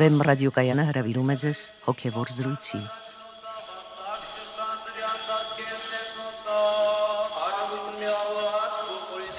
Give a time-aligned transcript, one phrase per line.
[0.00, 2.78] Վեմ ռադիոկայանը հրավիրում է ձեզ հոգևոր զրույցի։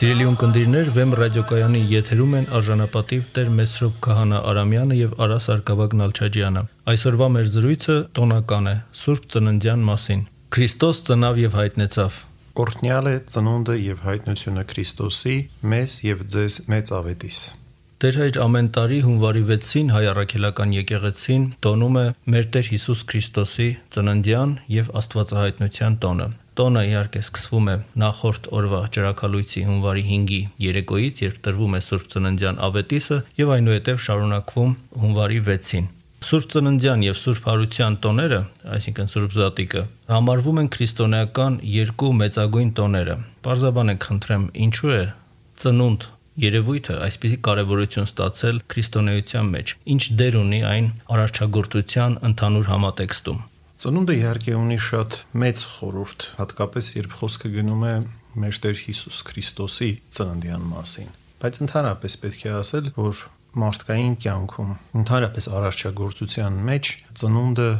[0.01, 6.63] Սիրելի ունկնդիրներ, Վեմ ռադիոկայանի եթերում են արժանապատիվ Տեր Մեսրոբ Քահանա Արամյանը եւ Արա Սարգսակ Նալչաջյանը։
[6.93, 10.21] Այսօրվա մեր զրույցը տոնական է Սուրբ Ծննդյան մասին։
[10.57, 12.21] Քրիստոս ծնավ եւ հայտնեցավ։
[12.65, 15.39] Օրհնյալ է ծնունդը եւ հայտնությունը Քրիստոսի
[15.73, 17.41] մեզ եւ ձեզ մեծ ավետիս։
[18.01, 23.65] Տեր հայր ամեն տարի հունվարի 6-ին հայ առաքելական եկեղեցին տոնում է մեր Տեր Հիսուս Քրիստոսի
[23.93, 26.25] ծննդյան եւ Աստվածահայտնության տոնը։
[26.57, 32.57] Տոնը իհարկե սկսվում է նախորդ օրվա ճրակալույցի հունվարի 5-ի երեկոյից, երբ տրվում է Սուրբ Ծննդյան
[32.71, 35.85] ավետիսը եւ այնուհետեւ շարունակվում հունվարի 6-ին։
[36.21, 38.39] Սուրբ Ծննդյան եւ Սուրբ Հարության տոները,
[38.77, 43.15] այսինքն Սուրբ Զատիկը, համարվում են քրիստոնեական երկու մեծագույն տոները։
[43.45, 45.03] Պարզաբանեք խնդրեմ, ինչու է
[45.61, 53.41] ծնունդ երևույթը այսպիսի կարևորություն ստացել քրիստոնեության մեջ։ Ինչ դեր ունի այն արարչագործության ընդհանուր համատեքստում։
[53.81, 57.93] Ծնունդը իհարկե ունի շատ մեծ խորհուրդ, հատկապես երբ խոսքը գնում է
[58.41, 61.09] մեր Տեր Հիսուս Քրիստոսի ծննդյան մասին։
[61.41, 63.23] Բայց ընդհանրապես պետք է ասել, որ
[63.61, 64.69] մարդկային կյանքում,
[65.01, 67.71] ընդհանրապես արարչագործության մեջ ծնունդը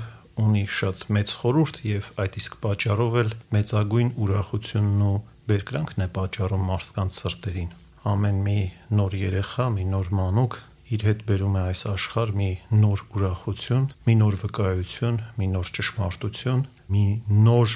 [0.42, 5.14] ունի շատ մեծ խորհուրդ եւ այդ իսկ պատճառով էլ մեծագույն ուրախությունն ու
[5.52, 7.72] բերկրանքն է պատճառում մարդկանց սրտերին
[8.10, 8.60] ամեն մի
[8.98, 10.56] նոր երեխա, մի նոր մանուկ
[10.92, 12.50] իր հետ բերում է այս աշխարհ մի
[12.82, 17.06] նոր ուրախություն, մի նոր վկայություն, մի նոր ճշմարտություն, մի
[17.46, 17.76] նոր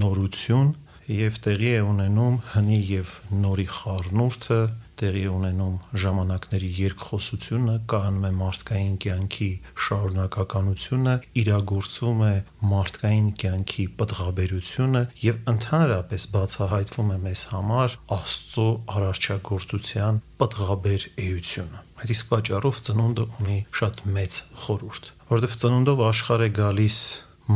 [0.00, 0.72] նորություն
[1.10, 3.12] եւ տեղի է ունենում հնի եւ
[3.44, 4.60] նորի խառնուրդը,
[5.00, 9.48] տեղի ունենում ժամանակների երկխոսությունը, կայանում է մարդկային կյանքի
[9.86, 12.32] շարունակականությունը, իրագործվում է
[12.70, 18.66] մարդկային կյանքի պտղաբերությունը եւ ընդհանրապես բացահայտվում է մեզ համար Աստծո
[18.96, 26.50] արարչագործության պտղաբեր էությունը։ Այդ իսկ պատճառով ծնունդը ունի շատ մեծ խորհուրդ, որովհետեւ ծնունդով աշխարհ է
[26.60, 26.98] գալիս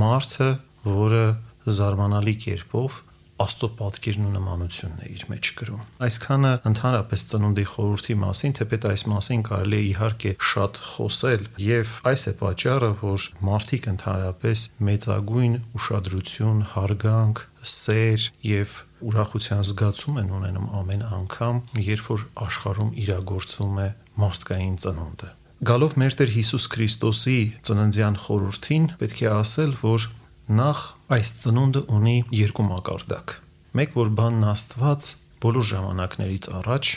[0.04, 0.50] մարդը,
[0.84, 1.24] որը
[1.64, 2.96] զարմանալի կերպով
[3.42, 9.04] Աստծո պատկերն ու նմանությունն է իր մեջ գրում։ Այսքանը ընդհանրապես ծնունդի խորհրդի մասին, թեպետ այս
[9.10, 16.64] մասին կարելի է իհարկե շատ խոսել, եւ այս է պատճառը, որ մարդիկ ընդհանրապես մեծագույն ուշադրություն,
[16.74, 18.74] հարգանք, սեր եւ
[19.04, 23.88] ուրախության զգացում են ունենում ամեն անգամ, երբ որ աշխարհում իրագործվում է
[24.24, 25.30] մարդկային ծնունդը։
[25.64, 30.06] Գալով մեր Տեր Հիսուս Քրիստոսի ծննդյան խորհրդին, պետք է ասել, որ
[30.44, 33.32] Նախ այս ծնունդը ունի երկու մակարդակ։
[33.80, 35.06] Մեկ որ բանն Աստված
[35.40, 36.90] բոլոր ժամանակներից առաջ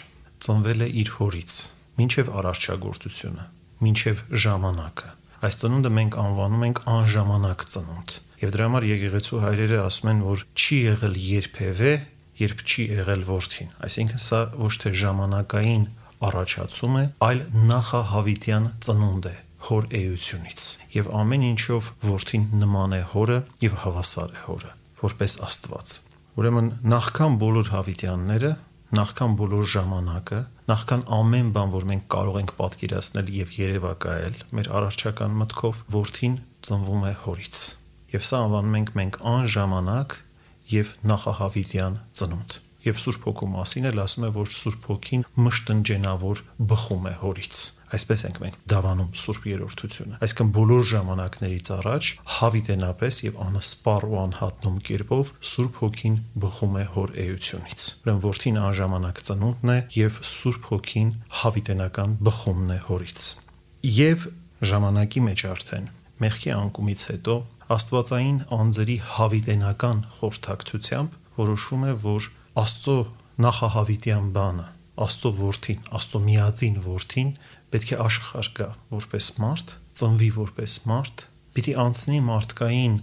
[0.43, 1.53] ծնվել է իր հորից,
[2.03, 3.45] ինչև արարչագործությունը,
[3.87, 5.13] ինչև ժամանակը։
[5.47, 10.45] Այս ծնունդը մենք անվանում ենք անժամանակ ծնունդ։ Եվ դրա համար եկեղեցու հայրերը ասում են, որ
[10.59, 11.93] չի եղել երբևէ,
[12.43, 15.89] երբ չի եղել որդին։ Այսինքն սա ոչ թե ժամանակային
[16.27, 23.37] առաջացում է, այլ նախահավիտյան ծնունդ է հոր էությունից եւ ամեն ինչով որդին նման է հորը
[23.63, 25.95] եւ հավասար է հորը որպես Աստված
[26.37, 28.51] ուրեմն նախքան բոլոր հավիտյանները
[28.97, 30.39] նախքան բոլոր ժամանակը
[30.71, 37.03] նախքան ամեն բան որ մենք կարող ենք պատկերացնել եւ երևակայել մեր առարչական մտքով որդին ծնվում
[37.07, 37.63] է հորից
[38.13, 40.15] եւ սա անվանում ենք մենք անժամանակ
[40.77, 42.57] եւ նախահավիտյան ծնունդ
[42.87, 48.21] եւ Սուրբ Հոգու մասին էլ ասում է որ Սուրբ Հոգին մշտնջենավոր բխում է հորից Այսպես
[48.27, 55.31] ենք մենք դավանում Սուրբ Երորդությունը։ Այսինքն բոլոր ժամանակներից առաջ հավիտենապես եւ անսպառ ու անհատնում կերպով
[55.51, 61.13] Սուրբ Հոգին բխում է հոր էությունից։ Ուրեմն որդին անժամանակ ծնունդն է եւ Սուրբ Հոգին
[61.47, 63.29] հավիտենական բխումն է հորից։
[63.97, 64.27] Եվ
[64.67, 65.87] ժամանակի մեջ արդեն
[66.27, 67.37] մեղքի անկումից հետո
[67.67, 72.97] Աստվածային անձերի հավիտենական խորթակցությամբ որոշվում է, որ Աստծո
[73.43, 77.27] նախահավիտյան բանը Աստծո որդին, Աստծո միածին որդին
[77.73, 81.25] պետք է աշխարհ գա որպես մարդ, ծնվի որպես մարդ,
[81.57, 82.95] պիտի անցնի մարդկային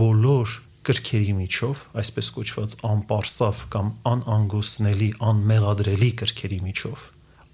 [0.00, 0.52] բոլոր
[0.86, 7.02] կրքերի միջով, այսպես կոչված անպարսավ կամ անանգուսնելի, անմեղադրելի կրքերի միջով,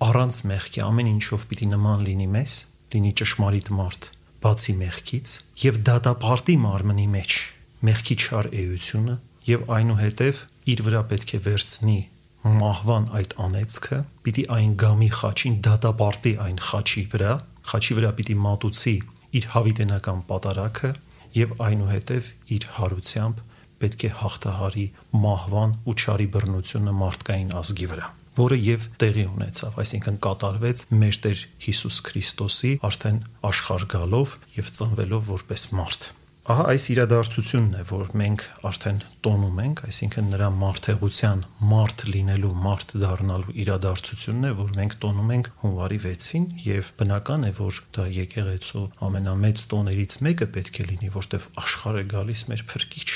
[0.07, 2.59] առանց մեղքի ամեն ինչով պիտի նման լինի մեզ,
[2.93, 4.11] լինի ճշմարիտ մարդ,
[4.45, 5.33] բացի մեղքից
[5.65, 7.39] եւ դատապարտի մարմնի մեջ
[7.87, 9.17] մեղքի չար էությունը
[9.47, 10.43] եւ այնուհետեւ
[10.73, 11.99] իր վրա պետք է վերցնի
[12.47, 17.33] մահվան այդ անեծքը, պիտի այն գամի խաչին դատապարտի այն խաչի վրա,
[17.71, 18.95] խաչի վրա պիտի մատուցի
[19.41, 20.93] իր հավիտենական պատարակը
[21.37, 23.43] եւ այնուհետեւ իր հարությամբ
[23.83, 24.87] պետք է հաղթահարի
[25.27, 31.45] մահվան ու չարի բռնությունը մարդկային ազգի վրա որը եւ տեղի ունեցավ, այսինքն կատարվեց մեր Տեր
[31.67, 36.09] Հիսուս Քրիստոսի արդեն աշխարհ գալով եւ ծնվելով որպես մարդ։
[36.47, 41.41] Ահա այս իրադարձությունն է, որ մենք արդեն տոնում ենք, այսինքն նրա մարդեղության
[41.73, 47.53] մարդ լինելու, մարդ դառնալու իրադարձությունն է, որ մենք տոնում ենք հունվարի 6-ին եւ բնական է,
[47.59, 53.11] որ դա եկեղեցու ամենամեծ տոներից մեկը պետք է լինի, որտեվ աշխարհը գալիս մեր փրկիչ։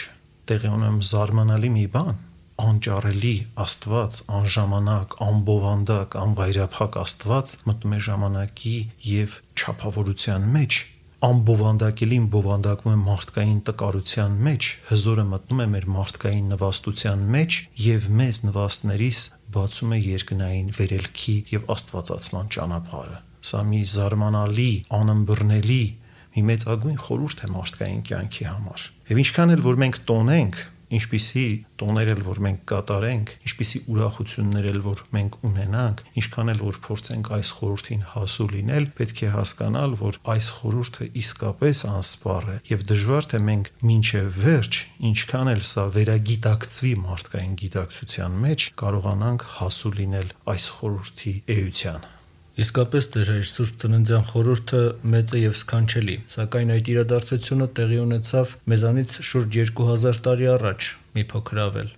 [0.50, 2.22] Տեղի ունեմ զարմանալի մի բան,
[2.66, 8.78] անճարելի Աստված, անժամանակ, անբովանդակ, անվայրափակ Աստված մտնում է ժամանակի
[9.14, 10.86] եւ չափավորության մեջ
[11.20, 18.38] անբովանդակելին բովանդակվում է մարդկային տկարության մեջ, հզորը մտնում է մեր մարդկային նվաստության մեջ եւ մեզ
[18.46, 19.20] նվաստներիս
[19.56, 23.18] բացում է երկնային վերելքի եւ աստվածացման ճանապարհը։
[23.50, 24.70] Սա մի զարմանալի,
[25.00, 25.84] անըմբռնելի
[26.30, 30.60] մի մեծագույն խորհուրդ է մարդկային կյանքի համար։ Եվ ինչքան էլ որ մենք տոնենք
[30.96, 31.44] ինչպիսի
[31.80, 37.30] տոներ էլ որ մենք կատարենք, ինչպիսի ուրախություններ էլ որ մենք ունենանք, ինչքան էլ որ փորձենք
[37.36, 43.28] այս խորհրդին հասու լինել, պետք է հասկանալ, որ այս խորհուրդը իսկապես անսպառ է եւ դժվար
[43.30, 50.72] թե մենք մինչև վերջ, ինչքան էլ սա վերագիտակցվի մարդկային գիտակցության մեջ, կարողանանք հասու լինել այս
[50.80, 52.19] խորհրդի էությանը։
[52.60, 54.80] Իսկապես Տեր հայր Սուրբ Ծննդյան խորհուրդը
[55.12, 61.24] մեծ է եւ սքանչելի, սակայն այդ իրադարձությունը տեղի ունեցավ մեզանից շուրջ 2000 տարի առաջ, մի
[61.30, 61.88] փոքր ավել։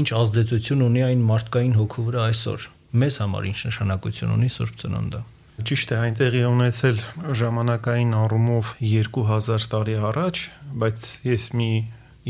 [0.00, 2.66] Ինչ ազդեցություն ունի այն մարդկային հոգու վրա այսօր։
[3.00, 5.22] Մեզ համար ինչ նշանակություն ունի Սուրբ Ծնունդը։
[5.64, 7.02] Ճիշտ է, այնտեղի ունեցել
[7.40, 10.44] ժամանակային առումով 2000 տարի առաջ,
[10.84, 11.70] բայց ես մի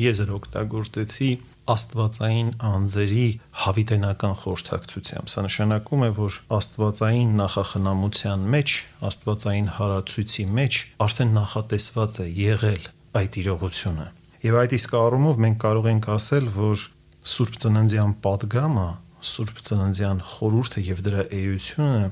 [0.05, 1.31] եզր օգտագործեցի
[1.71, 3.27] աստվածային անձերի
[3.65, 8.75] հավիտենական խորհրդակցությամբ։ Սա նշանակում է, որ աստվածային նախախնամության մեջ,
[9.09, 12.85] աստվածային հարացույցի մեջ արդեն նախատեսված է եղել
[13.21, 14.07] այդ իրողությունը։
[14.45, 16.85] Եվ այդ իսկ առումով մենք կարող ենք ասել, որ
[17.25, 18.89] Սուրբ Ծննդյան падգամը,
[19.25, 22.03] Սուրբ Ծննդյան խորհուրդը եւ դրա էությունը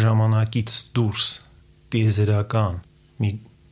[0.00, 1.26] ժամանակից դուրս
[1.90, 2.78] տիեզերական
[3.20, 3.30] մի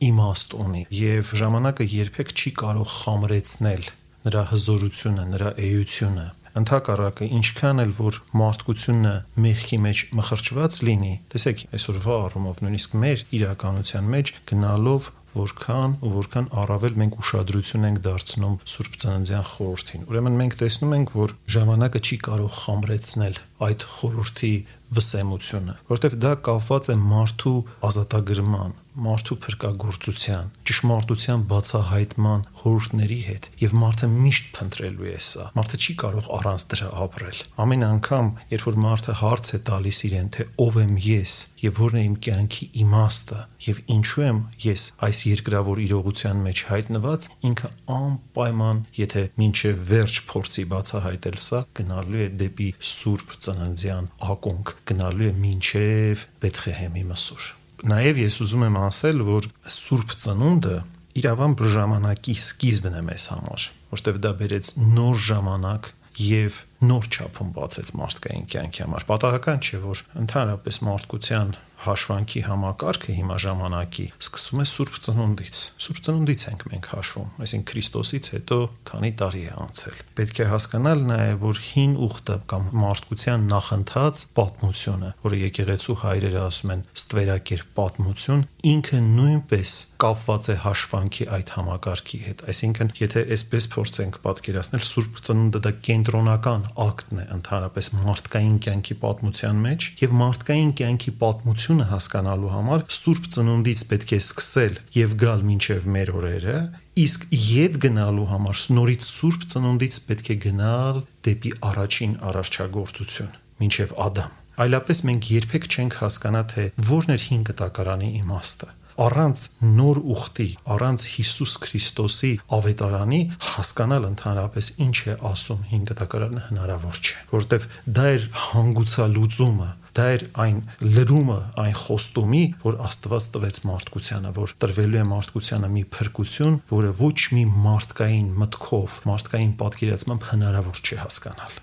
[0.09, 3.87] իմաստ ունի եւ ժամանակը երբեք չի կարող խամրեցնել
[4.29, 6.27] նրա հզորությունը, նրա էությունը։
[6.59, 9.13] Ընթակառակը ինչքան էլ որ մարդկությունը
[9.45, 16.47] մեղքի մեջ մխրճված լինի, տեսեք, այսօրվա առումով նույնիսկ մեր իրականության մեջ գնալով որքան ու որքան
[16.57, 22.17] առավել մենք ուշադրություն ենք դարձնում Սուրբ Ծննդյան խորհրդին։ Ուրեմն մենք տեսնում ենք, որ ժամանակը չի
[22.27, 23.39] կարող խամրեցնել
[23.69, 24.53] այդ խորհրդի
[24.97, 27.57] վսեմությունը, որովհետև դա կապված է մարդու
[27.89, 28.73] ազատագրման,
[29.05, 36.29] մարդու փրկagorցության, ճշմարտության բացահայտման խորհուրդների հետ եւ մարդը միշտ փնտրելու է սա։ Մարդը չի կարող
[36.39, 40.93] առանց դրա ապրել։ Ամեն անգամ, երբ որ մարդը հարց է տալիս իրեն, թե ով եմ
[41.09, 46.63] ես եւ որն է իմ կյանքի իմաստը եւ ինչու եմ ես այս երկրավոր իրողության մեջ
[46.69, 54.75] հայտնված, ինքը անպայման, եթե մինչև վերջ փորձի բացահայտել սա, գնալու է դեպի Սուրբ Ծննդյան ակունք,
[54.93, 57.55] գնալու է մինչև Բեթխեհեմի մսուր
[57.87, 60.75] Նաև ես ուզում եմ ասել, որ Սուրբ Ծնունդը
[61.19, 65.89] իրավամբ ժամանակի սկիզբն է մեզ համար, որտեղ դա բերեց նոր ժամանակ
[66.19, 66.59] եւ
[66.89, 71.53] նոր չափում բացեց մարդկային կյանքի համար։ Պատահական չէ, որ ընդհանրապես մարդկության
[71.85, 78.29] հաշվանքի համակարգը հիմա ժամանակի սկսում է Սուրբ Ծնունդից։ Սուրբ Ծնունդից ենք մենք հաշվում, այսինքն Քրիստոսից
[78.35, 78.57] հետո
[78.89, 85.13] քանի տարի է անցել։ Պետք է հասկանալ նաև, որ հին ուխտը կամ մարդկության նախընթաց պատմությունը,
[85.23, 88.45] որը եկեղեցու հայրերը ասում են ստվերակերպ պատմություն,
[88.75, 95.63] ինքը նույնպես կապված է հաշվանքի այդ համակարգի հետ։ Այսինքն, եթե այսպես փորձենք պատկերացնել, Սուրբ Ծնունդը
[95.65, 102.49] դա կենտրոնական ակտն է ընդհանրապես մարդկային կյանքի պատմության մեջ եւ մարդկային կյանքի պատմություն պատմությունը հասկանալու
[102.53, 106.55] համար Սուրբ Ծնունդից պետք է սկսել եւ գալ մինչեւ մեր օրերը,
[107.03, 113.31] իսկ յետ գնալու համար նորից Սուրբ Ծնունդից պետք է գնալ դեպի առաջին արարչագործություն,
[113.61, 119.43] մինչեւ Ադամ։ Այլապես մենք երբեք չենք հասկանա թե ո՞րն էր 5 կտակարանի իմաստը առանց
[119.79, 127.15] նոր ուխտի, առանց Հիսուս Քրիստոսի ավետարանի հասկանալ ընդհանրապես ինչ է ասում 5 կտակարանը հնարավոր չէ,
[127.33, 127.67] որովհետև
[127.99, 130.59] դա էր հանգուցալուծումը, դա էր այն
[130.95, 137.17] լրումը, այն խոստումի, որ Աստված տվեց մարդկությանը, որ տրվելու է մարդկությանը մի փրկություն, որը ոչ
[137.35, 141.57] մի մարդկային մտքով, մարդկային պատկերացմամբ հնարավոր չէ հասկանալ։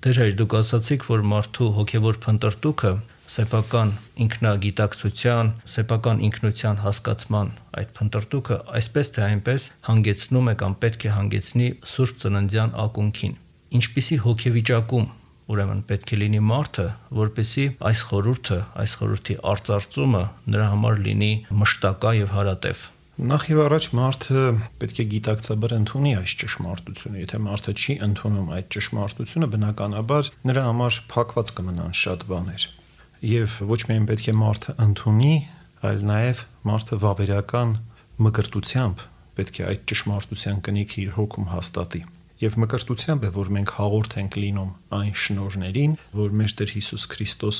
[0.00, 2.92] Դեր հայր դուք ասացիք, որ մարդու հոգևոր փնտրտուքը
[3.30, 3.92] սեփական
[4.24, 11.70] ինքնագիտակցության, սեփական ինքնության հասկացման այդ փնտրտուքը այսպես թե այնպես հանգեցնում է կամ պետք է հանգեցնի
[11.94, 13.34] Սուրբ Ծննդյան ակունքին։
[13.80, 15.10] Ինչպիսի հոգեվիճակում
[15.50, 16.82] Ուրեմն պետք է լինի մարդը,
[17.18, 20.20] որպեսի այս խորհուրդը, այս խորհրդի արծարծումը
[20.54, 21.30] նրա համար լինի
[21.62, 22.84] մշտակա եւ հարատև։
[23.30, 24.44] Նախ եւ առաջ մարդը
[24.80, 31.00] պետք է գիտակցաբար ընդունի այս ճշմարտությունը։ Եթե մարդը չի ընդունում այդ ճշմարտությունը, բնականաբար նրա համար
[31.10, 32.70] փակված կմնան շատ բաներ։
[33.20, 35.32] Եվ ոչ միայն պետք է մարդը ընդունի,
[35.84, 37.72] այլ նաեւ մարդը վավերական
[38.24, 39.02] մկրտությամբ
[39.36, 42.00] պետք է այդ ճշմարտության կնիքը իր հոգում հաստատի։
[42.40, 47.58] Եվ մկրտությամբ է, որ մենք հաղորդ ենք լինում այն շնորհներին, որ մեր Տեր Հիսուս Քրիստոս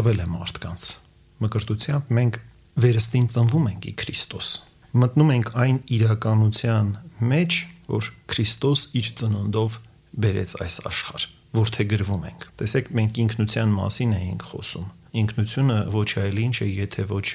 [0.00, 0.88] տվել է մարդկանց։
[1.44, 2.40] Մկրտությամբ մենք
[2.80, 4.48] վերստին ծնվում ենք ի Քրիստոս։
[5.02, 6.90] Մտնում ենք այն իրականության
[7.32, 7.60] մեջ,
[7.92, 9.78] որ Քրիստոս իր ծնունդով
[10.24, 11.28] բերեց այս աշխարհ,
[11.60, 17.26] որթեգրվում ենք։ Տեսեք, մենք ինքնության մասին էինք խոսում։ Ինքնությունը ոչ այլ ինչ է, եթե ոչ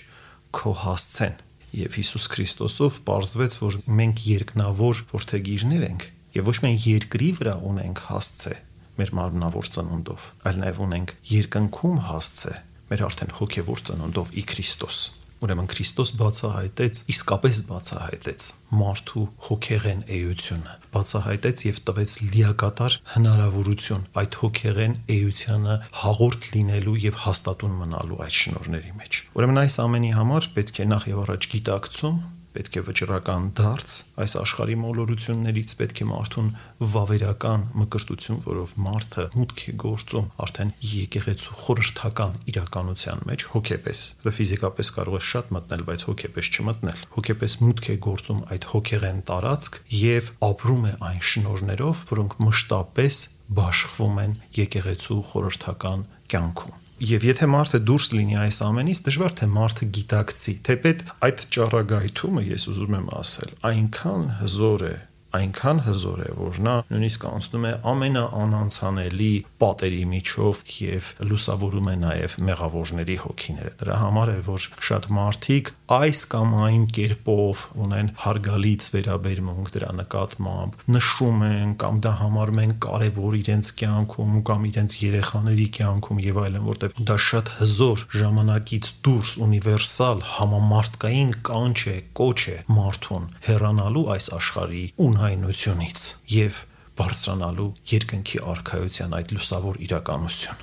[0.57, 1.36] քո հասցեն։
[1.77, 6.07] Եվ Հիսուս Քրիստոսով ողջվեց, որ մենք երկնավոր որթեգիրներ ենք,
[6.38, 8.55] եւ ոչ միայն երկրի վրա ունենք հասցե
[8.98, 12.53] մեր մարմնավոր ծնունդով, այլ նաև ունենք երկնքում հասցե
[12.88, 15.00] մեր արդեն հոգևոր ծնունդով ի Քրիստոս։
[15.38, 18.46] Ուրեմն Քրիստոս բացահայտեց, իսկապես բացահայտեց
[18.77, 27.77] մարդու հոգեղեն էությունը, բացահայտեց եւ տվեց լիակատար հնարավորություն այդ հոգեղեն էությանը հաղորդ լինելու եւ հաստատուն
[27.84, 32.17] մնալու այդ շնորհների մեջ։ Ուրեմն այս ամենի համար պետք է նախ եւ առաջ գիտակցում
[32.57, 36.47] պետք է վճռական դարձ այս աշխարհի մոլորություններից պետք է մարդուն
[36.93, 44.91] վավերական մկրտություն, որով մարդը մուտք է գործում արդեն եկեղեցու խորհրդական իրականության մեջ հոգեպես։ Դա ֆիզիկապես
[44.97, 50.33] կարող է շատ մտնել, բայց հոգեպես չմտնել։ Հոգեպես մուտք է գործում այդ հոգեղեն տարածք եւ
[50.49, 53.21] ապրում է այն շնորներով, որոնք մշտապես
[53.61, 59.88] բաշխվում են եկեղեցու խորհրդական կյանքում։ Եվ եթե մարդը դուրս լինի այս ամենից, դժվար թե մարդը
[59.98, 64.96] գիտակցի, թեպետ այդ ճառագայթումը, ես ուզում եմ ասել, այնքան հզոր է,
[65.38, 72.38] այնքան հզոր է, որ նա նույնիսկ անցնում է ամենաանանցանելի պատերի միջով եւ լուսավորում է նաեւ
[72.48, 79.70] մեղավորների հոգիները։ Դրա համար է, որ շատ մարդիկ այս կամ այն կերպով ունեն հարգալից վերաբերմունք
[79.77, 86.22] դրա նկատմամբ, նշում են կամ դա համարում են կարևոր իրենց կյանքում կամ իրենց երեխաների կյանքում
[86.27, 93.29] եւ այլն, որտեղ դա շատ հզոր ժամանակից դուրս ունիվերսալ համամարտկային կանչ է, կոչ է մարդուն
[93.48, 96.60] հեռանալու այս աշխարհի ուն անհայնությունից եւ
[96.98, 100.62] բարձրանալու երկնքի արխայության այդ լուսավոր իրականություն։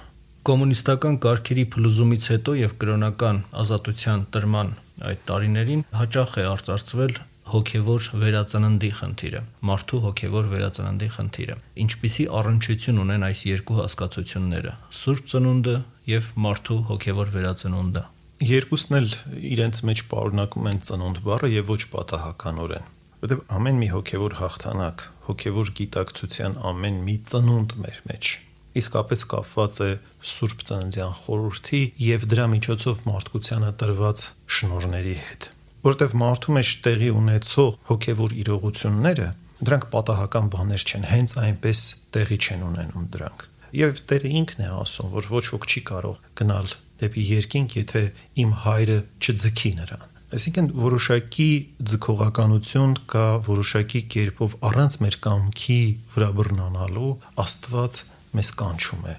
[0.49, 4.73] Կոմունիստական կարգերի փլուզումից հետո եւ կրոնական ազատության տրման
[5.11, 13.26] այդ տարիներին հաճախ է արծարծվել հոգևոր վերածննդի խնդիրը, մարդու հոգևոր վերածննդի խնդիրը։ Ինչպիսի առնչություն ունեն
[13.28, 15.76] այս երկու հասկացությունները՝ Սուրբ ծնունդը
[16.14, 18.04] եւ մարդու հոգևոր վերածնունդը։
[18.54, 19.12] Երկուսն էլ
[19.54, 22.92] իրենց մեջ պարունակում են ծնունդ բառը եւ ոչ պատահականորեն
[23.25, 28.33] որտեղ ամեն մի հոգևոր հաղթանակ, հոգևոր գիտակցության ամեն մի ծնունդ մեր մեջ
[28.75, 29.88] իսկապես կապված է
[30.35, 34.25] Սուրբ Ծննդյան խորհրդի եւ դրա միջոցով մարդկությանը տրված
[34.57, 35.49] շնորհների հետ
[35.88, 39.28] որտեվ մարդու մեջ տեղի ունեցող հոգևոր իրողությունները
[39.64, 41.83] դրանք պատահական բաներ չեն հենց այնպես
[42.16, 43.47] տեղի չեն ունենում դրանք
[43.78, 48.02] եւ Տերը ինքն է ասում որ ոչ ոք չի կարող գնալ դեպի երկինք եթե
[48.45, 51.50] իմ հայրը չձգի նրան Այսինքն որոշակի
[51.91, 55.83] ձգողականություն կա որոշակի կերպով առանց մեր կամքի
[56.17, 57.11] վրա բռնանալու
[57.45, 58.00] Աստված
[58.35, 59.14] մեզ կանչում է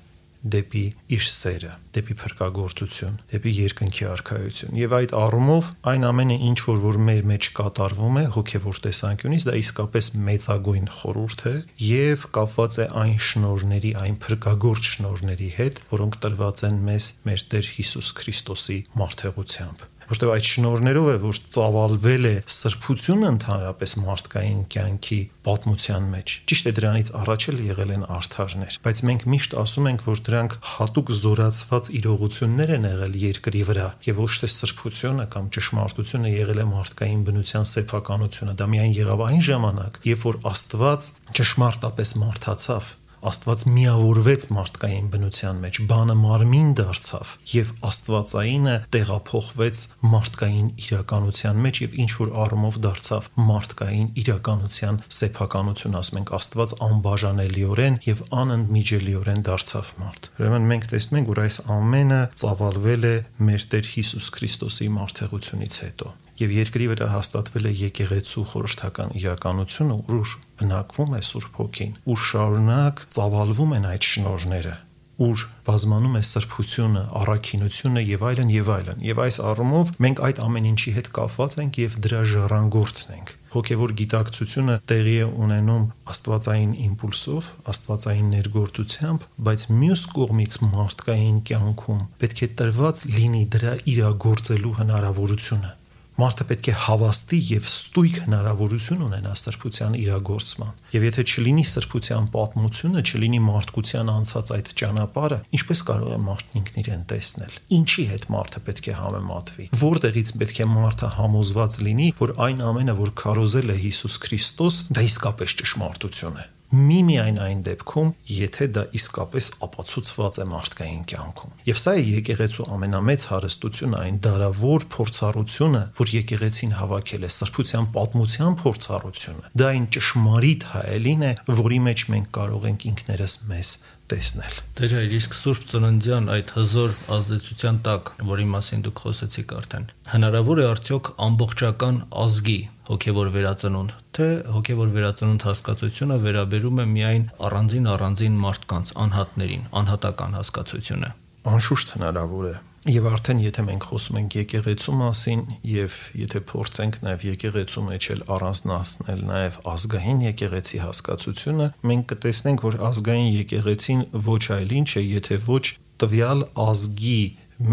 [0.46, 0.84] դեպի
[1.16, 7.00] իր սերը, դեպի փրկagorցություն, դեպի երկնքի արխայություն։ Եվ այդ առումով այն ամենը ինչ որ որ
[7.08, 11.56] մեր մեջ կատարվում է հոգևոր տեսանկյունից, դա իսկապես մեծագույն խորհուրդ է
[11.88, 17.74] եւ կապված է այն շնորհների, այն փրկagorç շնորհների հետ, որոնք տրված են մեզ մեր Տեր
[17.80, 26.10] Հիսուս Քրիստոսի մարդեղությամբ որտեղ այդ շնորներով է որ ծավալվել է սրբությունը ընդհանրապես մարդկային կյանքի պատմության
[26.16, 30.22] մեջ ճիշտ է դրանից առաջ էլ եղել են արթարներ բայց մենք միշտ ասում ենք որ
[30.30, 36.62] դրանք հատուկ զորացված իրողություններ են եղել երկրի վրա եւ ոչ թե սրբությունը կամ ճշմարտությունը եղել
[36.62, 41.10] է մարդկային բնության սեփականությունը դա միայն եղավ այն ժամանակ երբ որ Աստված
[41.40, 42.94] ճշմարտապես մարդացավ
[43.26, 51.96] Աստված միավորվեց մարդկային բնության մեջ, բանը մարմին դարձավ եւ Աստվածայինը տեղափոխվեց մարդկային իրականության մեջ եւ
[52.06, 60.30] ինչ որ առումով դարձավ մարդկային իրականության սեփականություն, ասում ենք Աստված անբաժանելիորեն եւ անընդմիջելիորեն դարձավ մարդ։
[60.36, 63.16] Ուրեմն մենք տեսնում ենք, որ այս ամենը ծավալվել է
[63.50, 70.34] մեր Տեր Հիսուս Քրիստոսի մարդեղությունից հետո եւ երկրի վրա հաստատվել է եկեղեցու խորհրդական իրականությունը, ուր
[70.62, 74.76] բնակվում է Սուրբ Հոգին, ուր շարունակ ծավալվում են այդ շնորհները,
[75.16, 80.68] ուր բազմանում է սրբությունը, առաքինությունը եւ այլն եւ այլն։ Եվ այս առումով մենք այդ ամեն
[80.76, 87.48] ինչի հետ կապված ենք եւ դրա ժառանգորդն ենք հոգևոր գիտակցությունը տեղի է ունենում աստվածային իմպուլսով,
[87.72, 95.74] աստվածային ներգործությամբ, բայց մյուս կողմից մարդկային կյանքում պետք է տրված լինի դրա իրագործելու հնարավորությունը
[96.16, 103.04] Մարդը պետք է հավաստի եւ ստույգ հնարավորություն ունենա սրբության իրագործման։ Եվ եթե չլինի սրբության պատմությունը,
[103.04, 108.64] չլինի մարդկության անցած այդ ճանապարհը, ինչպես կարող է մարդն ինքն իրեն տեսնել։ Ինչի հետ մարդը
[108.72, 113.80] պետք է համեմատվի։ Որտեղից պետք է մարդը համոզված լինի, որ այն ամենը, որ քարոզել է
[113.84, 121.04] Հիսուս Քրիստոս, դա իսկապես ճշմարտություն է միմիայն այն դեպքում, եթե դա իսկապես ապացուցված է մարդկային
[121.12, 127.90] կյանքում։ Եվ սա է եկեղեցու ամենամեծ հարստությունը, այն դարավոր փորձառությունը, որ եկեղեցին հավաքել է սրբության
[127.96, 131.34] պատմության փորձառությունը։ Դա այն ճշմարիտ հայելին է,
[131.66, 133.70] որի մեջ մենք կարող ենք ինքներս մեզ
[134.12, 139.88] տեսնել։ Դեր այլ իսկ Սուրբ Ծննդյան այդ հզոր ազդեցության տակ, որի մասին դուք խոսեցիք արդեն,
[140.12, 147.90] հնարավոր է արդյոք ամբողջական ազգի հոգևոր վերածնունդ, թե հոգևոր վերածնունդ հասկացությունը վերաբերում է միայն առանձին
[147.96, 151.12] առանձին մարդկանց, անհատներին, անհատական հասկացությունը։
[151.56, 157.24] Անշուշտ հնարավոր է Եվ արդեն եթե մենք խոսում ենք եկեղեցու մասին եւ եթե փորձենք նաեւ
[157.26, 164.78] եկեղեցու մեջ էլ առանձնացնել նաեւ ազգային եկեղեցի հասկացությունը, մենք կտեսնենք, որ ազգային եկեղեցին ոչ այլ
[164.84, 165.66] ինչ է, եթե ոչ
[166.06, 167.20] տվյալ ազգի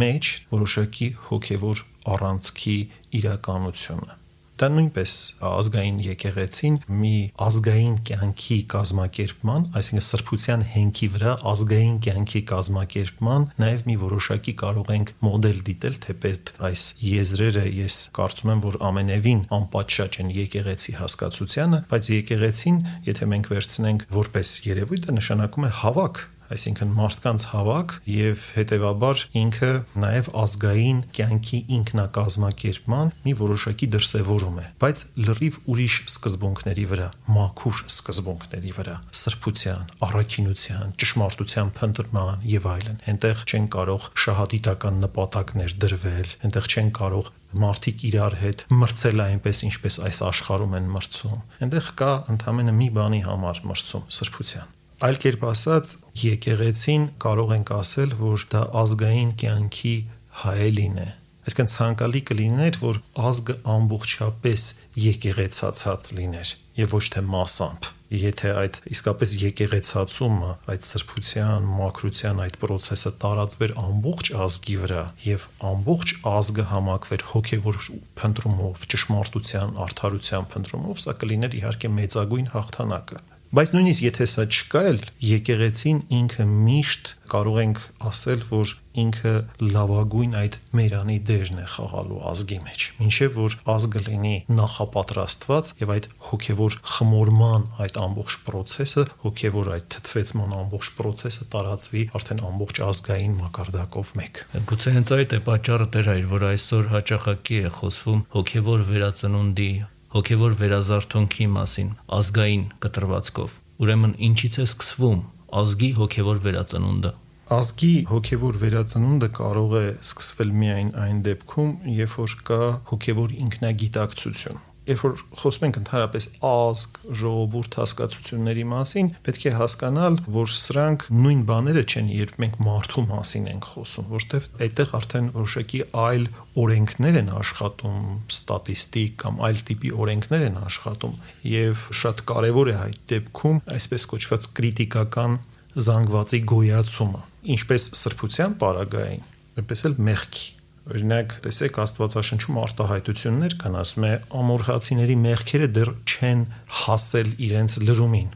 [0.00, 2.80] մեջ որոշակի հոգևոր առանցքի
[3.20, 4.21] իրականությունը
[4.60, 5.12] դա նույնպես
[5.48, 7.14] ազգային եկեղեցին մի
[7.46, 15.14] ազգային կյանքի կազմակերպման, այսինքն սրբության հենքի վրա ազգային կյանքի կազմակերպման նաև մի որոշակի կարող ենք
[15.26, 22.12] մոդել դիտել, թեպետ այս եզրերը ես կարծում եմ, որ ամենևին անպատշաճ են եկեղեցի հասկացությանը, բայց
[22.18, 22.78] եկեղեցին,
[23.08, 29.70] եթե մենք վերցնենք որպես երևույթ, դա նշանակում է հավաք այսինքն մարդկանց հավաք եւ հետեւաբար ինքը
[30.02, 38.74] նաեւ ազգային կյանքի ինքնակազմակերպման մի որոշակի դրսևորում է, բայց լրիվ ուրիշ սկզբունքների վրա, մաքուր սկզբունքների
[38.78, 46.92] վրա, սրբության, առաքինության, ճշմարտության փնտրման եւ այլն։ Այնտեղ չեն կարող շահադիտական նպատակներ դրվել, այնտեղ չեն
[47.02, 47.32] կարող
[47.62, 53.26] մարդիկ իրար հետ մրցել այնպես ինչպես այս աշխարհում են մրցում։ Այնտեղ կա ընդամենը մի բանի
[53.28, 55.88] համար մրցում՝ սրբության։ Այլ կերպ ասած,
[56.22, 59.94] եկեղեցին կարող ենք ասել, որ դա ազգային կյանքի
[60.42, 61.06] հայելին է։
[61.42, 64.66] Այսինքն ցանկալի կլիներ, որ ազգը ամբողջապես
[65.06, 73.12] եկեղեցացած լիներ եւ ոչ թե մասամբ եթե այդ իսկապես եկեղեցացումը, այդ սրբության, մաքրության այդ process-ը
[73.24, 77.80] տարածվեր ամբողջ ազգի վրա եւ ամբողջ ազգը համակվեր հոգեվոր
[78.20, 84.82] փնտրումով, ճշմարտության, արդարության փնտրումով, սա կլիներ իհարկե մեծագույն հաղթանակը։ Բայց նույնիսկ եթե սա չկա,
[85.28, 88.70] եկեղեցին ինքը միշտ կարող ենք ասել, որ
[89.02, 89.32] ինքը
[89.74, 96.08] լավագույն այդ մերանի դերն է խաղալու ազգի մեջ։ Մինչև որ ազգը լինի նախապատրաստված եւ այդ
[96.32, 104.16] հոգեվոր խմորման այդ ամբողջ process-ը, հոգեվոր այդ թթվեցման ամբողջ process-ը տարածվի արդեն ամբողջ ազգային մակարդակով
[104.22, 109.72] մեկ։ Գուցե հենց այդ է պատճառը դեր այր, որ այսօր հաճախակի է խոսվում հոգեվոր վերածնունդի
[110.12, 115.22] հոգևոր վերազարթոնքի մասին ազգային կտրվածքով։ Ուրեմն ինչից է սկսվում
[115.62, 117.12] ազգի հոգևոր վերածնունդը։
[117.52, 121.72] Ազգի հոգևոր վերածնունդը կարող է սկսվել միայն այն դեպքում,
[122.02, 122.60] երբ որ կա
[122.92, 130.54] հոգևոր ինքնագիտակցություն երբ որ խոսում ենք ընդհանրապես ազգ, ժողովուրդ հասկացությունների մասին, պետք է հասկանալ, որ
[130.58, 136.26] սրանք նույն բաները չեն, երբ մենք մարդու մասին ենք խոսում, որտեվ այդտեղ արդեն որոշակի այլ
[136.62, 138.00] օրենքներ են աշխատում,
[138.32, 141.14] ստատիստիկ կամ այլ տիպի օրենքներ են աշխատում,
[141.52, 145.38] եւ շատ կարեւոր է այդ դեպքում այսպես կոչված կրիտիկական
[145.72, 147.22] զանգվածի գոյացումը,
[147.54, 149.24] ինչպես սրբության պարագային,
[149.62, 150.50] այնպես էլ մեղքի
[150.82, 156.40] Օրինակ, տեսեք Աստվածաշնչում արտահայտություններ կան, ասում է ամորհացիների մեղքերը դեռ չեն
[156.82, 158.32] հասել իրենց լրումին։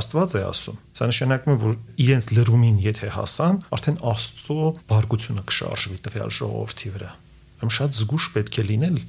[0.00, 1.74] Աստված է ասում։ Սա նշանակում է, որ
[2.04, 7.10] իրենց լրումին եթե հասան, արդեն Աստծո բարգությունը կշարժվի տվյալ ժողովրդի վրա։
[7.60, 9.00] Համ շատ զգուշ պետք է լինել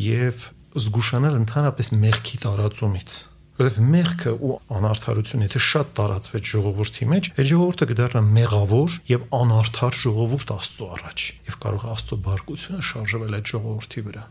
[0.00, 0.46] եւ
[0.80, 3.20] զգուշանալ ընդհանրապես մեղքի տարածումից
[3.60, 9.98] որովհետև մեղքը ու անարթարությունը եթե շատ տարածվեց ժողովրդի մեջ, այդ ժողովուրդը կդառնա մեղավոր եւ անարթար
[10.00, 14.24] ժողովուրդ Աստծո առաջ եւ կարող է Աստծո բարկությունը շարժվել այդ ժողովրդի վրա։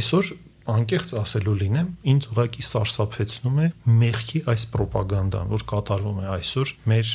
[0.00, 0.32] Այսօր
[0.70, 3.66] անկեղծ ասելու լինեմ, ինձ ուղղակի սարսափեցնում է
[4.00, 7.14] մեղքի այս ռոպագանդան, որ կատարվում է այսօր մեր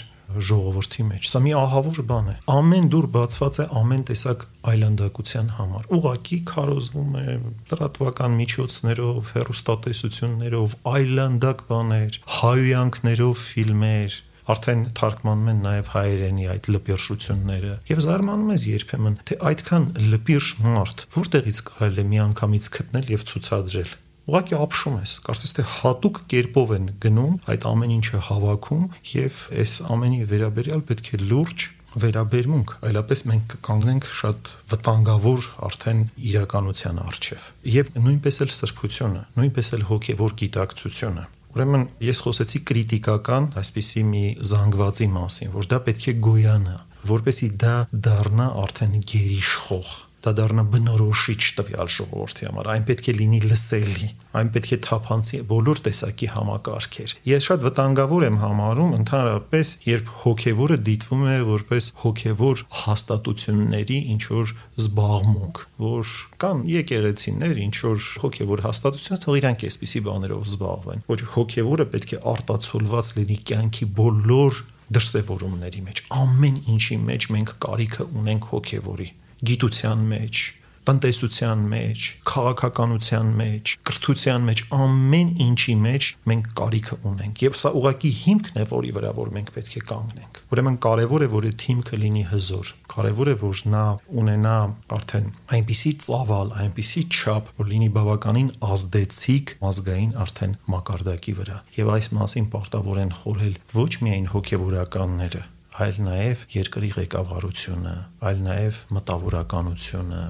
[0.50, 5.90] ժողովրդի մեջ։ Սա մի ահավոր բան է։ Ամեն դուր բացված է ամեն տեսակ այլանդակության համար։
[5.96, 7.26] Ուղակի քարոզվում է
[7.72, 18.02] լրատվական միջոցներով, հերոստատեսություններով, այլանդակ բաներ, հայոյանքներով ֆիլմեր, արդեն թարգմանում են նաև հայերենի այդ լպիրշությունները եւ
[18.06, 24.56] զարմանում ես երբեմն թե այդքան լպիրշ մարդ որտեղից կարելի է միանգամից գտնել եւ ցուցադրել ուղղակի
[24.58, 30.22] ապշում ես կարծես թե հատուկ կերպով են գնում այդ ամեն ինչը հավաքում եւ այս ամենի
[30.32, 38.40] վերաբերյալ պետք է լուրջ վերաբերմունք, այլապես մենք կկանգնենք շատ վտանգավոր արդեն իրականության առջև։ Եվ նույնպես
[38.46, 41.24] էլ սրբությունը, նույնպես էլ հոգևոր գիտակցությունը։
[41.56, 46.76] Ուրեմն ես խոսեցի քրիտիկական, այսպիսի մի զանգվածի մասին, որ դա պետք է գոյանա,
[47.16, 47.76] որպեսի դա
[48.10, 54.50] դառնա արդեն գերիշխող դա դառնա բնորոշիչ տվյալ ժողովրդի համար այն պետք է լինի լսելի այն
[54.56, 61.24] պետք է թափանցի բոլոր տեսակի համակարգեր ես շատ վտանգավոր եմ համարում ընդհանրապես երբ հոգևորը դիտվում
[61.30, 64.54] է որպես հոգևոր հաստատությունների ինչ որ
[64.86, 66.14] զբաղմունք որ
[66.46, 72.24] կան եկեղեցիներ ինչ որ հոգևոր հաստատություն թող իրանք էսպիսի բաներով զբաղվեն ոչ հոգևորը պետք է
[72.36, 74.64] արտացոլված լինի կյանքի բոլոր
[74.96, 79.08] դրսևորումների մեջ ամեն ինչի մեջ մենք կարիքը ունենք հոգևորի
[79.50, 80.46] գիտության մեջ,
[80.86, 88.12] տնտեսության մեջ, քաղաքականության մեջ, կրթության մեջ, ամեն ինչի մեջ մենք կարիքը ունենք եւ սա ուղակի
[88.20, 92.00] հիմքն է, որի վրա որ մենք պետք է կանգնենք։ Ուրեմն կարեւոր է, որ այդ հիմքը
[92.06, 93.86] լինի հզոր։ Կարեւոր է, որ նա
[94.22, 94.58] ունենա
[95.00, 95.28] արդեն
[95.58, 102.48] այնպիսի ծավալ, այնպիսի չափ, որ լինի բավականին ազդեցիկ ազգային արդեն մակարդակի վրա։ Եվ այս մասին
[102.54, 105.44] պարտավոր են խորհել ոչ միայն հոգեվորականները,
[105.76, 107.96] այլ նաև երկրի ղեկավարությունը,
[108.30, 110.22] այլ նաև մտավորականությունը,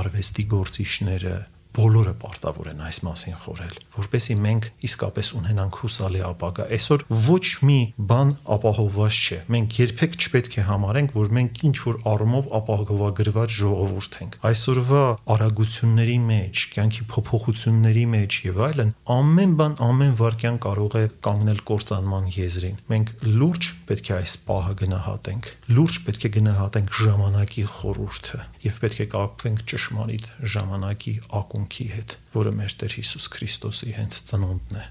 [0.00, 1.34] արվեստի գործիչները,
[1.74, 7.78] բոլորը պարտավոր են այս մասին խորել, որպեսզի մենք իսկապես ունենանք հուսալի ապագա։ Այսօր ոչ մի
[8.10, 14.18] բան ապահովված չէ։ Մենք երբեք չպետք է համարենք, որ մենք ինչ որ առումով ապահովագրված ժողովուրդ
[14.24, 15.02] ենք։ Այսօրվա
[15.34, 22.30] արագությունների մեջ, կյանքի փոփոխությունների մեջ եւ այլն, ամեն բան ամեն վարքյան կարող է կանգնել կործանման
[22.34, 28.80] եզրին։ Մենք լուրջ պետք է այս պահը գնահատենք։ Լուրջ պետք է գնահատենք ժամանակի խորուրդը եւ
[28.84, 34.76] պետք է կապվենք ճշմարիտ ժամանակի ակուն կյանքի հետ, որը մեր Տեր Հիսուս Քրիստոսի հենց ծնունդն
[34.76, 34.84] է։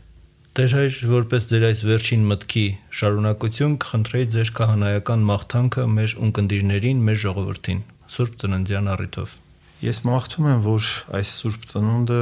[0.53, 2.65] Տեր հայր, որպես ձեր այս վերջին մտքի
[2.97, 7.81] շարունակություն կխնդրեի ձեր քահանայական մաղթանքը մեր ունկնդիրներին, մեր ժողովրդին,
[8.13, 9.37] Սուրբ Ծննդյան առիթով։
[9.83, 12.19] Ես մաղթում եմ, որ այս Սուրբ Ծնունդը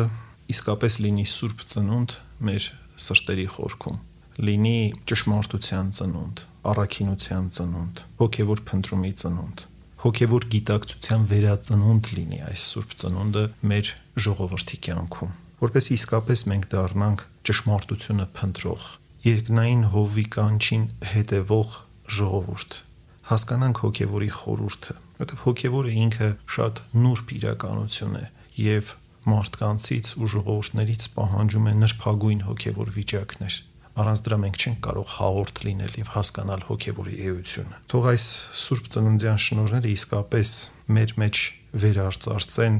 [0.51, 2.15] իսկապես լինի Սուրբ Ծնունդ
[2.51, 2.69] մեր
[3.01, 3.99] սրտերի խորքում,
[4.51, 4.77] լինի
[5.11, 9.67] ճշմարտության ծնունդ, առաքինության ծնունդ, հոգևոր փնտրումի ծնունդ
[10.01, 13.89] հոգևոր գիտակցության վերածնունդ լինի այս Սուրբ Ծնունդը մեր
[14.25, 18.85] ժողովրդի կյանքում, որպեսզի իսկապես մենք դառնանք ճշմարտությունը փնտրող,
[19.27, 21.75] երկնային հովի կանչին հետևող
[22.17, 22.77] ժողովուրդ,
[23.31, 28.23] հասկանանք հոգևորի խորուրդը, որովհետև հոգևորը ինքը շատ նուրբ իրականություն է
[28.61, 28.95] եւ
[29.31, 33.59] մարդկանցից ու ժողովուրդներից պահանջում է նրբագույն հոգևոր վիճակներ
[34.01, 38.27] Առանց դրա մենք չենք կարող հաղորդ լինել եւ հասկանալ հոգեվորի էությունը։ Թող այս
[38.61, 40.51] Սուրբ Ծննդյան շնորհները իսկապես
[40.95, 41.41] մեր մեջ
[41.83, 42.77] վերարծարծեն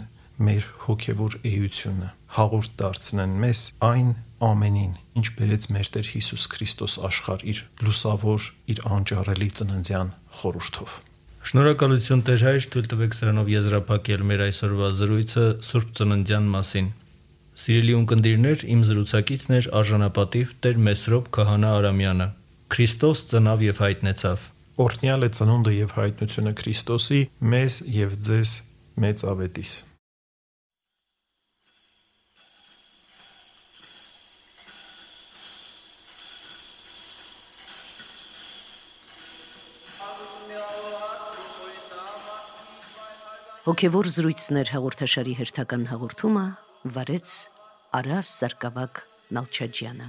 [0.48, 4.10] մեր հոգեվոր էությունը, հաղորդ դարձնեն մեզ այն
[4.42, 10.10] ամենին, ինչ բերեց մեր Տեր Հիսուս Քրիստոս աշխարհ իր լուսավոր, իր անճարելի ծննդյան
[10.42, 10.96] խորհրդով։
[11.42, 16.90] Շնորհակալություն Տեր հայր, թույլ տվեք սրանով եզրափակել մեր այսօրվա զրույցը Սուրբ Ծննդյան մասին։
[17.62, 22.28] Սիրելի ունկնդիրներ, իմ զրուցակիցն էր արժանապատիվ Տեր Մեսրոպ Քահանա Արամյանը։
[22.72, 24.50] Քրիստոս ծնավ եւ հայտնեցավ։
[24.86, 27.22] Օրհնյալ է ծնունդը եւ հայտնությունը Քրիստոսի
[27.54, 28.58] մեզ եւ ձեզ
[29.04, 29.74] մեծ ավետիս։
[43.72, 46.42] Հոգևոր զրույցներ հաղորդաշարի հերթական հաղորդումը
[46.92, 47.36] վարեց
[48.02, 49.00] Արաս Սարգսակ
[49.38, 50.08] Նալչաջյանը